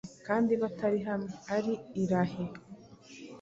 kandi 0.27 0.51
batari 0.61 0.99
hamwe, 1.07 1.33
ari 1.55 1.73
i 2.01 2.03
Lahe, 2.11 2.45